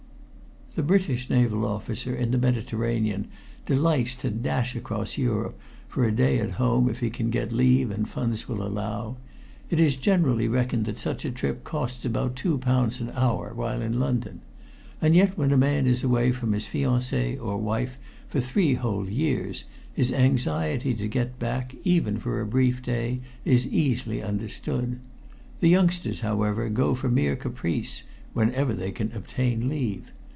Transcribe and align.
The 0.73 0.83
British 0.83 1.29
naval 1.29 1.65
officer 1.65 2.15
in 2.15 2.31
the 2.31 2.37
Mediterranean 2.37 3.27
delights 3.65 4.15
to 4.15 4.29
dash 4.29 4.73
across 4.73 5.17
Europe 5.17 5.59
for 5.89 6.05
a 6.05 6.13
day 6.13 6.39
at 6.39 6.51
home 6.51 6.87
if 6.89 7.01
he 7.01 7.09
can 7.09 7.29
get 7.29 7.51
leave 7.51 7.91
and 7.91 8.07
funds 8.07 8.47
will 8.47 8.65
allow. 8.65 9.17
It 9.69 9.81
is 9.81 9.97
generally 9.97 10.47
reckoned 10.47 10.85
that 10.85 10.97
such 10.97 11.25
a 11.25 11.29
trip 11.31 11.65
costs 11.65 12.05
about 12.05 12.37
two 12.37 12.57
pounds 12.57 13.01
an 13.01 13.11
hour 13.15 13.51
while 13.53 13.81
in 13.81 13.99
London. 13.99 14.39
And 15.01 15.13
yet 15.13 15.37
when 15.37 15.51
a 15.51 15.57
man 15.57 15.87
is 15.87 16.05
away 16.05 16.31
from 16.31 16.53
his 16.53 16.67
fiancée 16.67 17.37
or 17.43 17.57
wife 17.57 17.97
for 18.29 18.39
three 18.39 18.75
whole 18.75 19.09
years, 19.09 19.65
his 19.93 20.09
anxiety 20.13 20.93
to 20.93 21.07
get 21.09 21.37
back, 21.37 21.75
even 21.83 22.17
for 22.17 22.39
a 22.39 22.45
brief 22.45 22.81
day, 22.81 23.19
is 23.43 23.67
easily 23.67 24.23
understood. 24.23 25.01
The 25.59 25.67
youngsters, 25.67 26.21
however, 26.21 26.69
go 26.69 26.95
for 26.95 27.09
mere 27.09 27.35
caprice 27.35 28.03
whenever 28.33 28.71
they 28.71 28.91
can 28.93 29.11
obtain 29.11 29.67
leave. 29.67 30.13